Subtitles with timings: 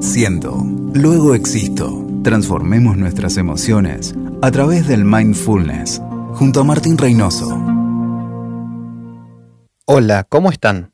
[0.00, 0.62] Siento,
[0.92, 2.04] luego existo.
[2.22, 6.00] Transformemos nuestras emociones a través del mindfulness,
[6.34, 7.48] junto a Martín Reynoso.
[9.86, 10.92] Hola, ¿cómo están?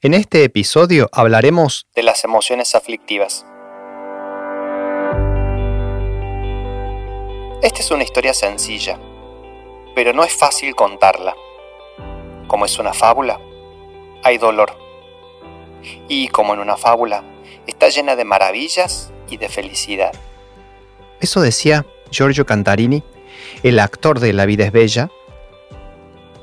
[0.00, 3.46] En este episodio hablaremos de las emociones aflictivas.
[7.62, 8.98] Esta es una historia sencilla,
[9.94, 11.34] pero no es fácil contarla.
[12.46, 13.40] Como es una fábula,
[14.22, 14.76] hay dolor.
[16.08, 17.24] Y como en una fábula,
[17.66, 20.12] está llena de maravillas y de felicidad.
[21.20, 23.02] Eso decía Giorgio Cantarini,
[23.62, 25.10] el actor de La vida es bella,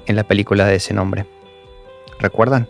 [0.05, 1.26] en la película de ese nombre.
[2.20, 2.67] ¿Recuerdan?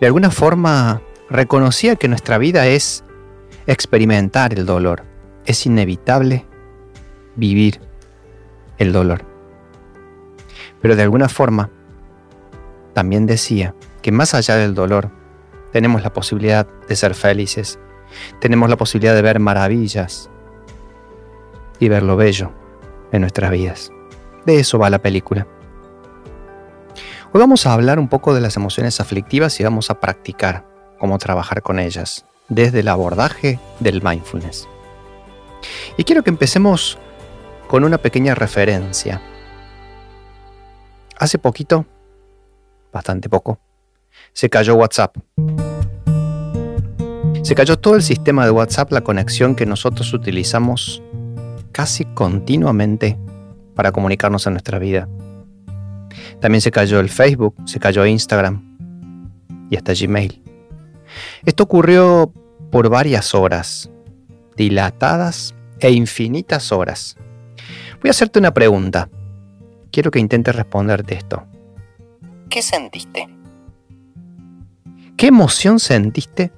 [0.00, 3.04] De alguna forma reconocía que nuestra vida es
[3.66, 5.04] experimentar el dolor.
[5.46, 6.44] Es inevitable
[7.36, 7.80] vivir
[8.78, 9.24] el dolor.
[10.82, 11.70] Pero de alguna forma
[12.94, 15.10] también decía que más allá del dolor
[15.72, 17.78] tenemos la posibilidad de ser felices,
[18.40, 20.30] tenemos la posibilidad de ver maravillas
[21.78, 22.52] y ver lo bello
[23.12, 23.92] en nuestras vidas.
[24.46, 25.46] De eso va la película.
[27.32, 30.66] Hoy vamos a hablar un poco de las emociones aflictivas y vamos a practicar
[30.98, 34.68] cómo trabajar con ellas desde el abordaje del mindfulness.
[35.96, 36.98] Y quiero que empecemos
[37.68, 39.22] con una pequeña referencia.
[41.18, 41.86] Hace poquito,
[42.92, 43.60] bastante poco,
[44.32, 45.16] se cayó WhatsApp.
[47.42, 51.02] Se cayó todo el sistema de WhatsApp, la conexión que nosotros utilizamos
[51.72, 53.18] casi continuamente
[53.74, 55.08] para comunicarnos en nuestra vida.
[56.40, 58.78] También se cayó el Facebook, se cayó Instagram
[59.70, 60.42] y hasta Gmail.
[61.44, 62.32] Esto ocurrió
[62.70, 63.90] por varias horas,
[64.56, 67.16] dilatadas e infinitas horas.
[68.00, 69.08] Voy a hacerte una pregunta.
[69.90, 71.44] Quiero que intentes responderte esto.
[72.48, 73.28] ¿Qué sentiste?
[75.20, 76.50] ¿Qué emoción sentiste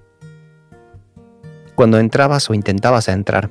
[1.75, 3.51] cuando entrabas o intentabas entrar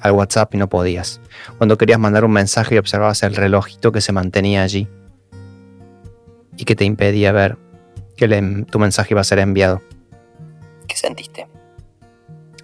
[0.00, 1.20] al WhatsApp y no podías?
[1.58, 4.86] Cuando querías mandar un mensaje y observabas el relojito que se mantenía allí
[6.56, 7.58] y que te impedía ver
[8.16, 8.28] que
[8.70, 9.82] tu mensaje iba a ser enviado.
[10.86, 11.48] ¿Qué sentiste?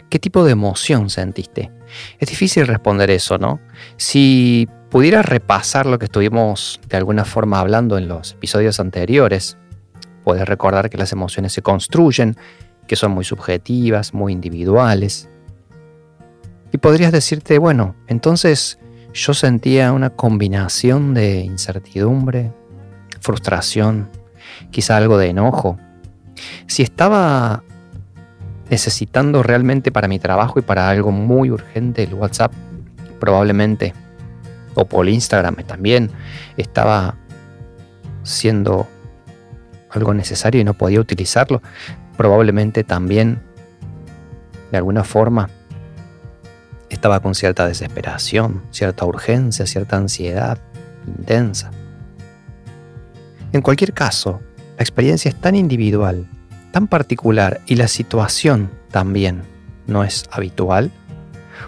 [0.09, 1.73] ¿Qué tipo de emoción sentiste?
[2.21, 3.59] Es difícil responder eso, ¿no?
[3.97, 9.57] Si pudieras repasar lo que estuvimos de alguna forma hablando en los episodios anteriores,
[10.25, 12.37] puedes recordar que las emociones se construyen,
[12.87, 15.29] que son muy subjetivas, muy individuales.
[16.73, 18.79] Y podrías decirte, bueno, entonces
[19.13, 22.53] yo sentía una combinación de incertidumbre,
[23.21, 24.09] frustración,
[24.71, 25.79] quizá algo de enojo.
[26.67, 27.63] Si estaba
[28.71, 32.53] necesitando realmente para mi trabajo y para algo muy urgente el WhatsApp,
[33.19, 33.93] probablemente,
[34.75, 36.11] o por Instagram también,
[36.57, 37.17] estaba
[38.23, 38.87] siendo
[39.91, 41.63] algo necesario y no podía utilizarlo,
[42.17, 43.41] probablemente también,
[44.71, 45.49] de alguna forma,
[46.89, 50.59] estaba con cierta desesperación, cierta urgencia, cierta ansiedad
[51.07, 51.71] intensa.
[53.53, 54.41] En cualquier caso,
[54.77, 56.27] la experiencia es tan individual
[56.71, 59.43] tan particular y la situación también
[59.87, 60.91] no es habitual,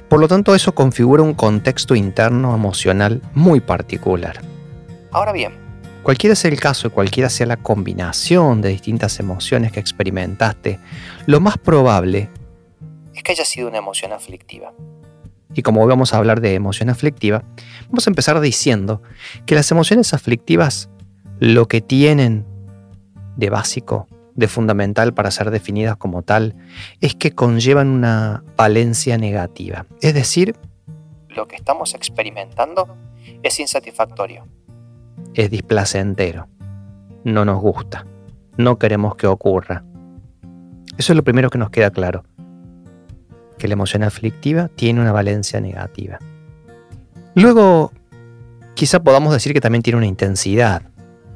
[0.09, 4.41] por lo tanto eso configura un contexto interno emocional muy particular.
[5.11, 5.53] Ahora bien,
[6.03, 10.79] cualquiera sea el caso y cualquiera sea la combinación de distintas emociones que experimentaste,
[11.27, 12.31] lo más probable
[13.15, 14.73] es que haya sido una emoción aflictiva.
[15.55, 17.45] Y como vamos a hablar de emoción aflictiva,
[17.89, 19.03] vamos a empezar diciendo
[19.45, 20.89] que las emociones aflictivas
[21.39, 22.47] lo que tienen
[23.37, 26.57] de básico de fundamental para ser definidas como tal
[27.01, 29.87] es que conllevan una valencia negativa.
[30.01, 30.57] Es decir,
[31.29, 32.97] lo que estamos experimentando
[33.43, 34.47] es insatisfactorio.
[35.35, 36.49] Es displacentero.
[37.25, 38.05] No nos gusta.
[38.57, 39.85] No queremos que ocurra.
[40.99, 42.25] Eso es lo primero que nos queda claro.
[43.59, 46.19] Que la emoción aflictiva tiene una valencia negativa.
[47.35, 47.93] Luego,
[48.75, 50.83] quizá podamos decir que también tiene una intensidad.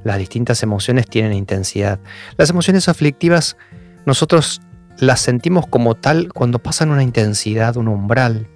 [0.04, 1.98] Las distintas emociones tienen intensidad.
[2.36, 3.56] Las emociones aflictivas
[4.04, 4.60] nosotros
[4.98, 8.46] las sentimos como tal cuando pasan una intensidad, un umbral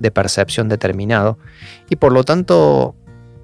[0.00, 1.38] de percepción determinado
[1.90, 2.94] y por lo tanto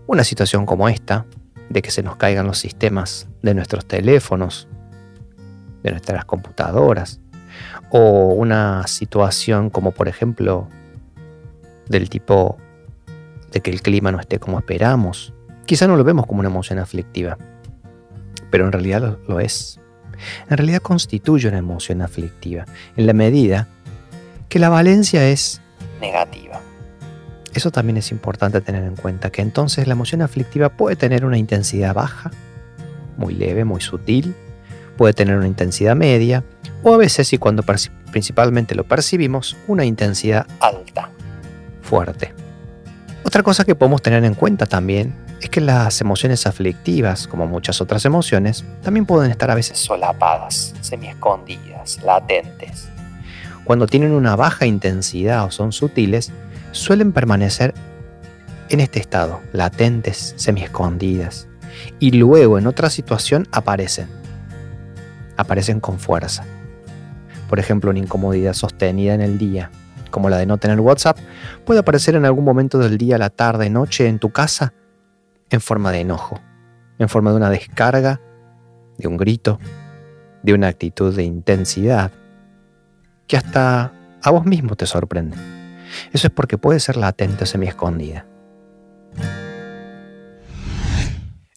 [0.06, 1.26] una situación como esta,
[1.68, 4.68] de que se nos caigan los sistemas de nuestros teléfonos,
[5.82, 7.20] de nuestras computadoras,
[7.90, 10.68] o una situación como por ejemplo
[11.88, 12.58] del tipo
[13.52, 15.32] de que el clima no esté como esperamos,
[15.68, 17.36] Quizá no lo vemos como una emoción aflictiva,
[18.50, 19.78] pero en realidad lo, es.
[20.48, 22.64] En realidad constituye una emoción aflictiva,
[22.96, 23.68] en la medida
[24.48, 25.60] que la valencia es
[26.00, 26.62] negativa.
[27.58, 31.38] Eso también es importante tener en cuenta, que entonces la emoción aflictiva puede tener una
[31.38, 32.30] intensidad baja,
[33.16, 34.36] muy leve, muy sutil,
[34.96, 36.44] puede tener una intensidad media
[36.84, 37.64] o a veces y cuando
[38.12, 41.10] principalmente lo percibimos, una intensidad alta,
[41.82, 42.32] fuerte.
[43.24, 47.80] Otra cosa que podemos tener en cuenta también es que las emociones aflictivas, como muchas
[47.80, 52.88] otras emociones, también pueden estar a veces solapadas, semi-escondidas, latentes.
[53.64, 56.30] Cuando tienen una baja intensidad o son sutiles,
[56.72, 57.74] suelen permanecer
[58.68, 61.48] en este estado, latentes, semi-escondidas,
[61.98, 64.08] y luego en otra situación aparecen.
[65.36, 66.44] Aparecen con fuerza.
[67.48, 69.70] Por ejemplo, una incomodidad sostenida en el día,
[70.10, 71.18] como la de no tener WhatsApp,
[71.64, 74.74] puede aparecer en algún momento del día, la tarde, noche, en tu casa,
[75.50, 76.40] en forma de enojo,
[76.98, 78.20] en forma de una descarga,
[78.98, 79.58] de un grito,
[80.42, 82.10] de una actitud de intensidad,
[83.26, 83.92] que hasta
[84.22, 85.57] a vos mismo te sorprende.
[86.12, 88.26] Eso es porque puede ser latente semi-escondida.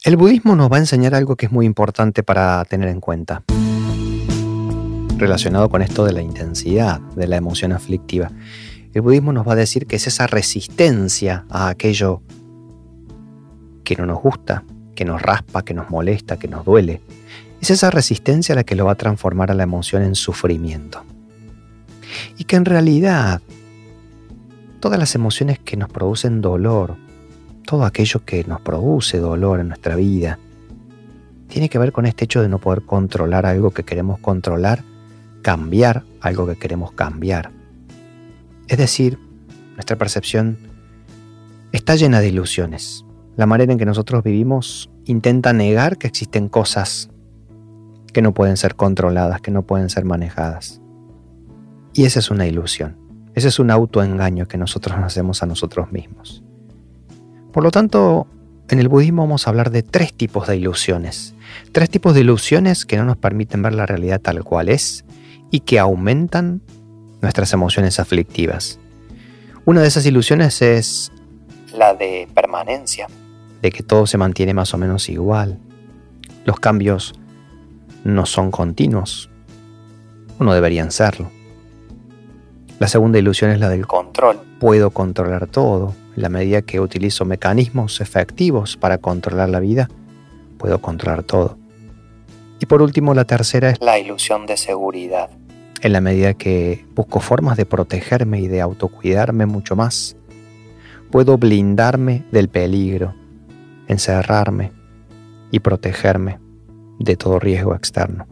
[0.04, 3.44] El budismo nos va a enseñar algo que es muy importante para tener en cuenta,
[5.18, 8.32] relacionado con esto de la intensidad de la emoción aflictiva.
[8.94, 12.24] El budismo nos va a decir que es esa resistencia a aquello
[13.84, 14.64] que no nos gusta,
[14.96, 17.02] que nos raspa, que nos molesta, que nos duele.
[17.62, 21.04] Es esa resistencia la que lo va a transformar a la emoción en sufrimiento.
[22.38, 23.42] Y que en realidad
[24.82, 26.98] todas las emociones que nos producen dolor,
[27.66, 30.40] todo aquello que nos produce dolor en nuestra vida,
[31.48, 34.84] tiene que ver con este hecho de no poder controlar algo que queremos controlar,
[35.42, 37.52] cambiar algo que queremos cambiar.
[38.68, 39.20] Es decir,
[39.76, 40.58] nuestra percepción
[41.72, 43.06] está llena de ilusiones.
[43.38, 47.10] La manera en que nosotros vivimos intenta negar que existen cosas
[48.14, 50.82] que no pueden ser controladas, que no pueden ser manejadas.
[51.94, 53.01] Y esa es una ilusión.
[53.36, 56.44] Ese es un autoengaño que nosotros nos hacemos a nosotros mismos.
[57.52, 58.28] Por lo tanto,
[58.70, 61.34] en el budismo vamos a hablar de tres tipos de ilusiones.
[61.72, 65.06] Tres tipos de ilusiones que no nos permiten ver la realidad tal cual es
[65.50, 66.62] y que aumentan
[67.22, 68.80] nuestras emociones aflictivas.
[69.66, 71.12] Una de esas ilusiones es
[71.78, 73.08] la de permanencia,
[73.62, 75.60] de que todo se mantiene más o menos igual.
[76.46, 77.14] Los cambios
[78.04, 79.30] no son continuos,
[80.40, 81.30] o no deberían serlo.
[82.82, 84.40] La segunda ilusión es la del control.
[84.60, 89.88] Puedo controlar todo, en la medida que utilizo mecanismos efectivos para controlar la vida,
[90.58, 91.60] puedo controlar todo.
[92.60, 95.30] Y por último, la tercera es la ilusión de seguridad.
[95.82, 100.18] En la medida que busco formas de protegerme y de autocuidarme mucho más,
[101.12, 103.14] puedo blindarme del peligro,
[103.90, 104.72] encerrarme
[105.52, 106.40] y protegerme
[106.98, 108.26] de todo riesgo externo.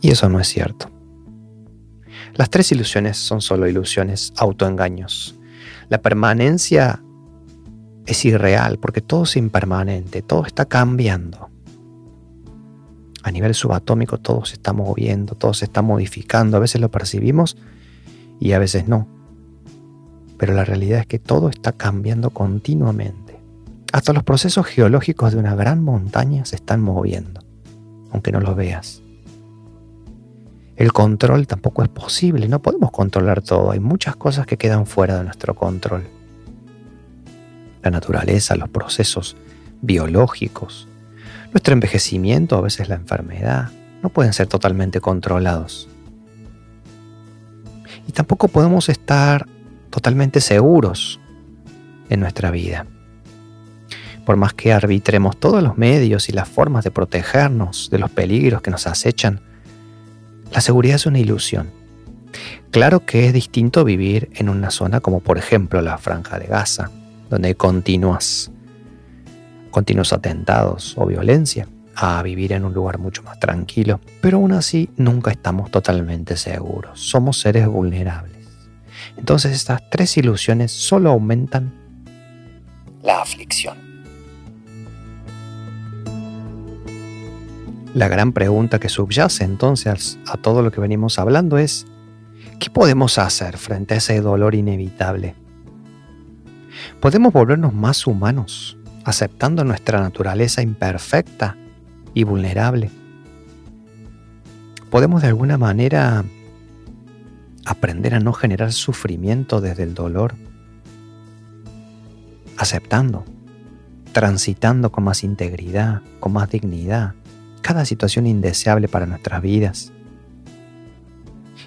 [0.00, 0.97] Y eso no es cierto.
[2.38, 5.34] Las tres ilusiones son solo ilusiones, autoengaños.
[5.88, 7.02] La permanencia
[8.06, 11.50] es irreal porque todo es impermanente, todo está cambiando.
[13.24, 17.56] A nivel subatómico todo se está moviendo, todo se está modificando, a veces lo percibimos
[18.38, 19.08] y a veces no.
[20.38, 23.36] Pero la realidad es que todo está cambiando continuamente.
[23.92, 27.40] Hasta los procesos geológicos de una gran montaña se están moviendo,
[28.12, 29.02] aunque no los veas.
[30.78, 35.18] El control tampoco es posible, no podemos controlar todo, hay muchas cosas que quedan fuera
[35.18, 36.04] de nuestro control.
[37.82, 39.36] La naturaleza, los procesos
[39.82, 40.86] biológicos,
[41.52, 43.72] nuestro envejecimiento, a veces la enfermedad,
[44.04, 45.88] no pueden ser totalmente controlados.
[48.06, 49.48] Y tampoco podemos estar
[49.90, 51.18] totalmente seguros
[52.08, 52.86] en nuestra vida.
[54.24, 58.62] Por más que arbitremos todos los medios y las formas de protegernos de los peligros
[58.62, 59.40] que nos acechan,
[60.52, 61.70] la seguridad es una ilusión.
[62.70, 66.90] Claro que es distinto vivir en una zona como por ejemplo la Franja de Gaza,
[67.30, 68.50] donde hay continuos
[70.12, 74.00] atentados o violencia, a vivir en un lugar mucho más tranquilo.
[74.20, 77.00] Pero aún así nunca estamos totalmente seguros.
[77.00, 78.46] Somos seres vulnerables.
[79.16, 81.72] Entonces estas tres ilusiones solo aumentan
[83.02, 83.87] la aflicción.
[87.98, 91.84] La gran pregunta que subyace entonces a todo lo que venimos hablando es,
[92.60, 95.34] ¿qué podemos hacer frente a ese dolor inevitable?
[97.00, 101.56] ¿Podemos volvernos más humanos, aceptando nuestra naturaleza imperfecta
[102.14, 102.92] y vulnerable?
[104.92, 106.24] ¿Podemos de alguna manera
[107.64, 110.36] aprender a no generar sufrimiento desde el dolor?
[112.58, 113.24] Aceptando,
[114.12, 117.14] transitando con más integridad, con más dignidad,
[117.68, 119.92] cada situación indeseable para nuestras vidas.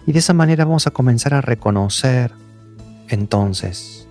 [0.08, 2.32] Y de esa manera vamos a comenzar a reconocer
[3.08, 4.08] entonces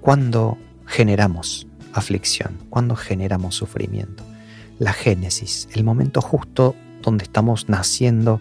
[0.00, 4.22] cuando generamos aflicción, cuando generamos sufrimiento.
[4.78, 8.40] La génesis, el momento justo donde estamos naciendo,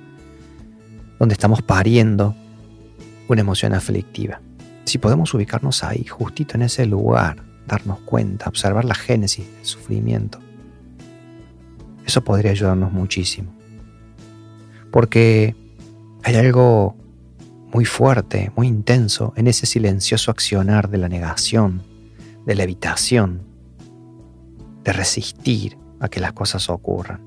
[1.18, 2.36] donde estamos pariendo
[3.28, 4.40] una emoción aflictiva.
[4.86, 10.38] Si podemos ubicarnos ahí, justito en ese lugar, darnos cuenta, observar la génesis del sufrimiento,
[12.12, 13.54] eso podría ayudarnos muchísimo.
[14.92, 15.56] Porque
[16.24, 16.98] hay algo
[17.74, 21.84] muy fuerte, muy intenso en ese silencioso accionar de la negación,
[22.46, 23.44] de la evitación,
[24.84, 27.22] de resistir a que las cosas ocurran.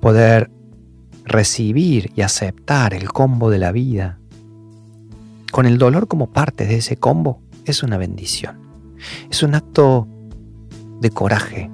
[0.00, 0.50] Poder
[1.26, 4.18] recibir y aceptar el combo de la vida
[5.52, 8.56] con el dolor como parte de ese combo es una bendición.
[9.30, 10.08] Es un acto
[11.02, 11.70] de coraje,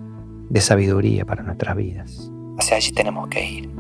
[0.51, 2.31] de sabiduría para nuestras vidas.
[2.59, 3.71] Hacia allí tenemos que ir.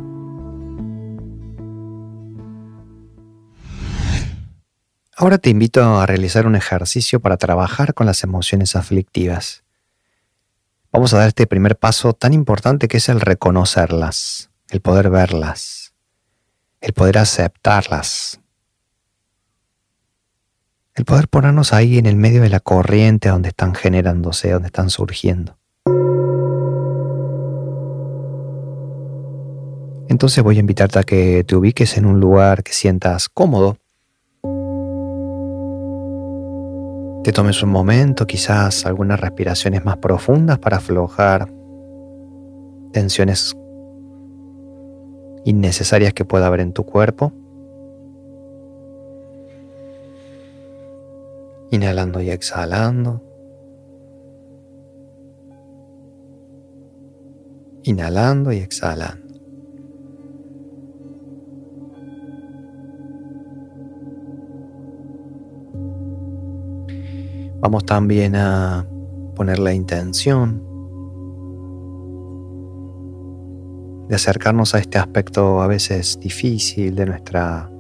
[5.16, 9.64] Ahora te invito a realizar un ejercicio para trabajar con las emociones aflictivas.
[10.92, 15.92] Vamos a dar este primer paso tan importante que es el reconocerlas, el poder verlas,
[16.80, 18.40] el poder aceptarlas,
[20.94, 24.88] el poder ponernos ahí en el medio de la corriente donde están generándose, donde están
[24.88, 25.59] surgiendo.
[30.10, 33.78] Entonces voy a invitarte a que te ubiques en un lugar que sientas cómodo
[37.22, 41.52] Te tomes un momento, quizás algunas respiraciones más profundas para aflojar
[42.92, 43.54] tensiones
[45.44, 47.34] innecesarias que pueda haber en tu cuerpo.
[51.70, 53.22] Inhalando y exhalando.
[57.82, 59.29] Inhalando y exhalando.
[67.60, 68.86] Vamos también a
[69.36, 70.62] poner la intención
[74.08, 77.70] de acercarnos a este aspecto a veces difícil de nuestra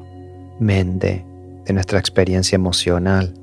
[0.60, 1.24] mente,
[1.64, 3.34] de nuestra experiencia emocional,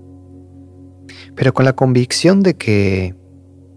[1.36, 3.16] pero con la convicción de que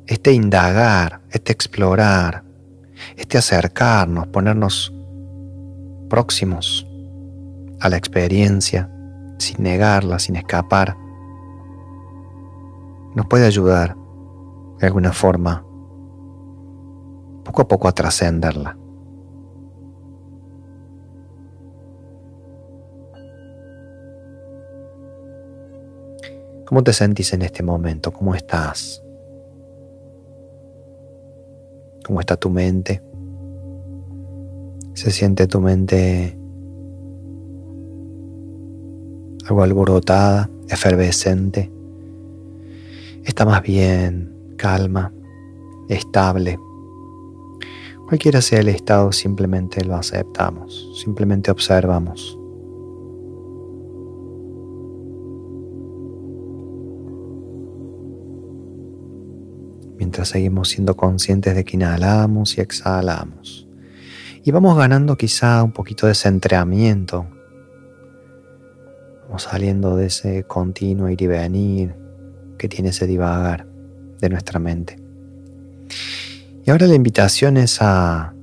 [0.07, 2.45] este indagar, este explorar,
[3.17, 4.93] este acercarnos, ponernos
[6.11, 6.87] próximos
[7.81, 8.91] a la experiencia,
[9.39, 10.97] sin negarla, sin escapar,
[13.15, 13.97] nos puede ayudar
[14.79, 15.65] de alguna forma
[17.45, 18.77] poco a poco a trascenderla.
[26.67, 28.13] ¿Cómo te sentís en este momento?
[28.13, 29.03] ¿Cómo estás?
[32.07, 33.03] ¿Cómo está tu mente?
[34.95, 36.37] ¿Se siente tu mente
[39.49, 41.80] algo alborotada, efervescente?
[43.31, 45.13] Está más bien calma,
[45.89, 46.59] estable.
[48.09, 52.37] Cualquiera sea el estado, simplemente lo aceptamos, simplemente observamos.
[59.97, 63.69] Mientras seguimos siendo conscientes de que inhalamos y exhalamos.
[64.43, 67.27] Y vamos ganando quizá un poquito de centramiento.
[69.27, 72.10] Vamos saliendo de ese continuo ir y venir,
[72.61, 73.67] que tiene ese divagar
[74.21, 74.99] de nuestra mente.
[76.67, 78.35] Y ahora la invitación es a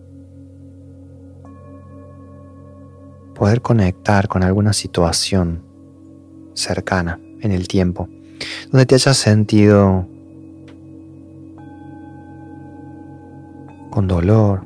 [3.35, 5.61] poder conectar con alguna situación
[6.55, 8.09] cercana en el tiempo,
[8.71, 10.07] donde te hayas sentido
[13.91, 14.65] con dolor,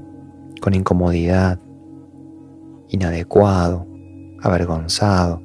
[0.62, 1.60] con incomodidad,
[2.88, 3.86] inadecuado,
[4.41, 5.41] avergonzado,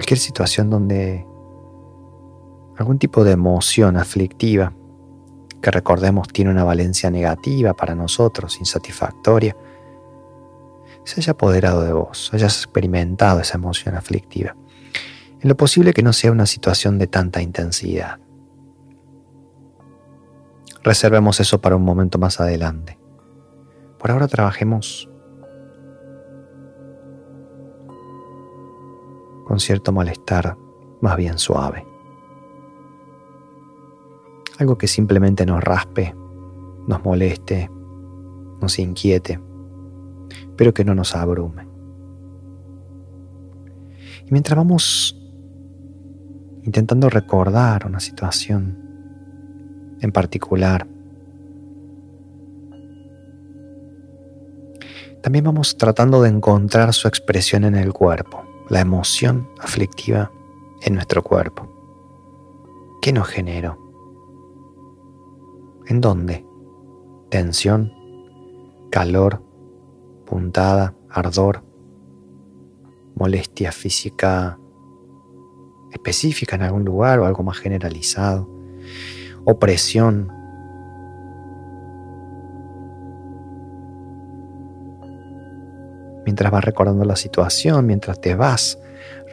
[0.00, 1.26] cualquier situación donde
[2.78, 4.72] algún tipo de emoción aflictiva
[5.60, 9.54] que recordemos tiene una valencia negativa para nosotros, insatisfactoria,
[11.04, 14.56] se haya apoderado de vos, hayas experimentado esa emoción aflictiva.
[15.42, 18.18] En lo posible que no sea una situación de tanta intensidad.
[20.82, 22.98] Reservemos eso para un momento más adelante.
[23.98, 25.09] Por ahora trabajemos
[29.50, 30.56] con cierto malestar
[31.00, 31.84] más bien suave.
[34.60, 36.14] Algo que simplemente nos raspe,
[36.86, 37.68] nos moleste,
[38.62, 39.40] nos inquiete,
[40.56, 41.66] pero que no nos abrume.
[44.24, 45.20] Y mientras vamos
[46.62, 48.78] intentando recordar una situación
[50.00, 50.86] en particular,
[55.20, 60.30] también vamos tratando de encontrar su expresión en el cuerpo la emoción aflictiva
[60.80, 61.68] en nuestro cuerpo.
[63.02, 63.76] ¿Qué nos generó?
[65.86, 66.46] ¿En dónde?
[67.30, 67.92] Tensión,
[68.90, 69.42] calor,
[70.24, 71.62] puntada, ardor,
[73.16, 74.56] molestia física
[75.90, 78.48] específica en algún lugar o algo más generalizado,
[79.44, 80.39] opresión.
[86.30, 88.78] Mientras vas recordando la situación, mientras te vas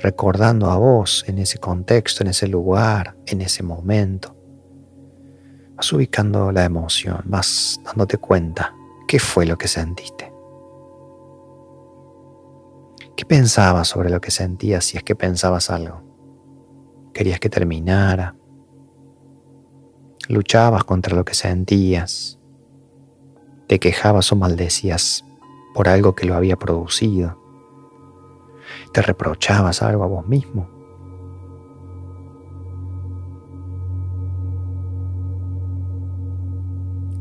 [0.01, 4.35] recordando a vos en ese contexto, en ese lugar, en ese momento,
[5.75, 8.73] vas ubicando la emoción, vas dándote cuenta
[9.07, 10.33] qué fue lo que sentiste.
[13.15, 16.01] ¿Qué pensabas sobre lo que sentías si es que pensabas algo?
[17.13, 18.33] ¿Querías que terminara?
[20.29, 22.39] ¿Luchabas contra lo que sentías?
[23.67, 25.23] ¿Te quejabas o maldecías
[25.77, 27.37] por algo que lo había producido?
[28.93, 30.67] ¿Te reprochabas algo a vos mismo?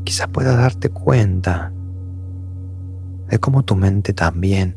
[0.03, 1.71] Quizás puedas darte cuenta
[3.27, 4.75] de cómo tu mente también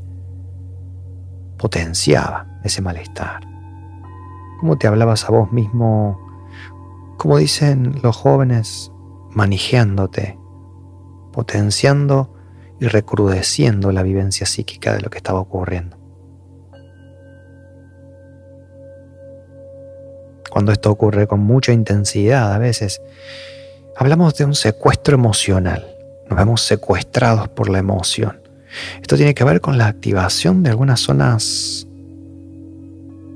[1.56, 3.40] potenciaba ese malestar.
[4.60, 6.20] Cómo te hablabas a vos mismo,
[7.16, 8.92] como dicen los jóvenes,
[9.30, 10.38] manejándote,
[11.32, 12.34] potenciando
[12.80, 15.96] y recrudeciendo la vivencia psíquica de lo que estaba ocurriendo.
[20.50, 23.00] Cuando esto ocurre con mucha intensidad, a veces
[23.96, 25.86] hablamos de un secuestro emocional.
[26.28, 28.40] Nos vemos secuestrados por la emoción.
[29.00, 31.86] Esto tiene que ver con la activación de algunas zonas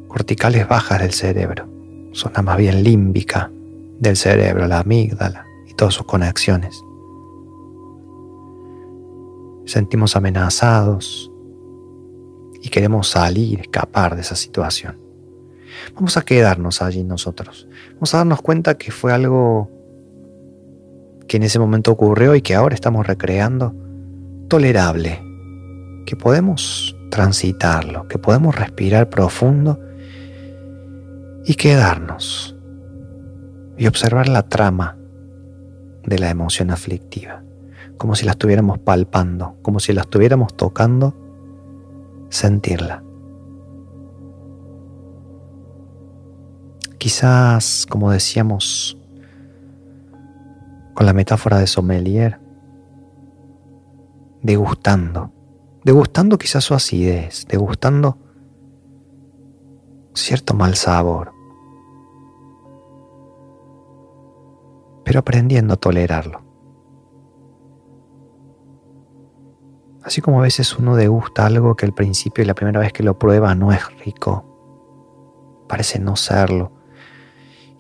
[0.09, 1.69] corticales bajas del cerebro,
[2.13, 3.51] zona más bien límbica
[3.99, 6.75] del cerebro, la amígdala y todas sus conexiones.
[9.67, 11.31] Sentimos amenazados
[12.63, 14.97] y queremos salir, escapar de esa situación.
[15.95, 17.69] Vamos a quedarnos allí nosotros.
[17.95, 19.71] Vamos a darnos cuenta que fue algo
[21.29, 23.75] que en ese momento ocurrió y que ahora estamos recreando
[24.49, 25.21] tolerable,
[26.07, 29.79] que podemos transitarlo, que podemos respirar profundo
[31.45, 32.55] y quedarnos
[33.77, 34.97] y observar la trama
[36.05, 37.43] de la emoción aflictiva,
[37.99, 41.15] como si la estuviéramos palpando, como si la estuviéramos tocando,
[42.29, 43.03] sentirla.
[46.99, 48.97] Quizás, como decíamos
[50.95, 52.39] con la metáfora de sommelier,
[54.43, 55.33] degustando,
[55.85, 58.19] degustando quizás su acidez, degustando
[60.15, 61.33] cierto mal sabor,
[65.05, 66.44] pero aprendiendo a tolerarlo.
[70.05, 73.03] Así como a veces uno degusta algo que al principio y la primera vez que
[73.03, 74.45] lo prueba no es rico,
[75.67, 76.73] parece no serlo,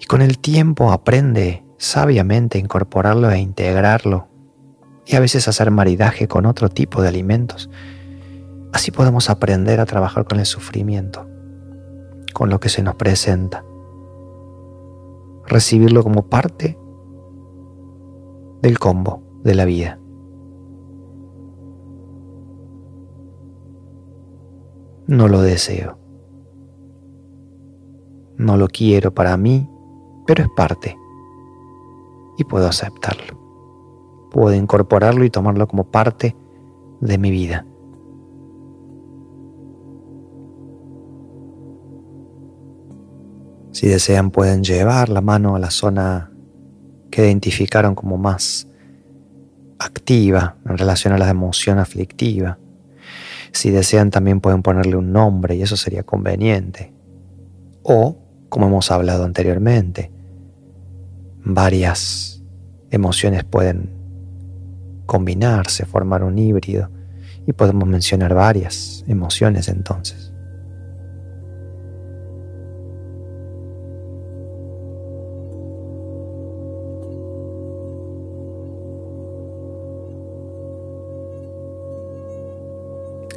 [0.00, 4.28] y con el tiempo aprende sabiamente a incorporarlo e integrarlo
[5.04, 7.68] y a veces hacer maridaje con otro tipo de alimentos.
[8.72, 11.26] Así podemos aprender a trabajar con el sufrimiento,
[12.32, 13.64] con lo que se nos presenta,
[15.46, 16.78] recibirlo como parte
[18.62, 19.98] del combo de la vida.
[25.06, 25.98] No lo deseo.
[28.36, 29.68] No lo quiero para mí,
[30.26, 30.96] pero es parte
[32.36, 33.44] y puedo aceptarlo
[34.34, 36.34] puedo incorporarlo y tomarlo como parte
[37.00, 37.64] de mi vida.
[43.70, 46.32] Si desean pueden llevar la mano a la zona
[47.12, 48.66] que identificaron como más
[49.78, 52.58] activa en relación a la emoción aflictiva.
[53.54, 56.92] Si desean también pueden ponerle un nombre y eso sería conveniente.
[57.84, 58.16] O,
[58.48, 60.10] como hemos hablado anteriormente,
[61.44, 62.42] varias
[62.90, 63.90] emociones pueden
[65.06, 66.90] combinarse, formar un híbrido.
[67.46, 70.33] Y podemos mencionar varias emociones entonces.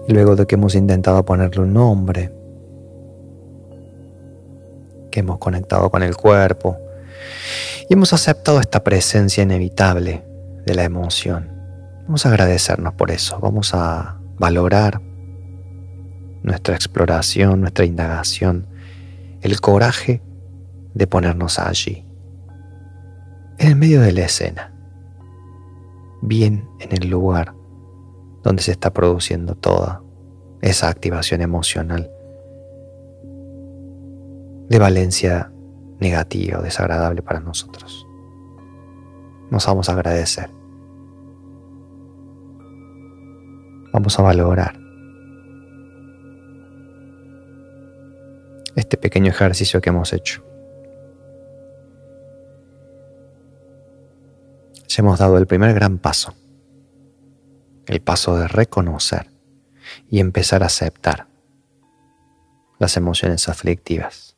[0.07, 2.31] Luego de que hemos intentado ponerle un nombre,
[5.11, 6.77] que hemos conectado con el cuerpo
[7.89, 10.23] y hemos aceptado esta presencia inevitable
[10.65, 11.49] de la emoción.
[12.05, 15.01] Vamos a agradecernos por eso, vamos a valorar
[16.41, 18.65] nuestra exploración, nuestra indagación,
[19.41, 20.21] el coraje
[20.93, 22.05] de ponernos allí,
[23.57, 24.71] en el medio de la escena,
[26.21, 27.56] bien en el lugar
[28.47, 30.01] donde se está produciendo toda
[30.61, 32.09] esa activación emocional
[34.69, 35.51] de valencia
[35.99, 38.07] negativa o desagradable para nosotros.
[39.51, 40.49] nos vamos a agradecer.
[43.91, 44.79] Vamos a valorar
[48.77, 50.41] este pequeño ejercicio que hemos hecho.
[54.87, 56.33] Ya hemos dado el primer gran paso,
[57.87, 59.31] el paso de reconocer
[60.09, 61.27] y empezar a aceptar
[62.79, 64.36] las emociones aflictivas.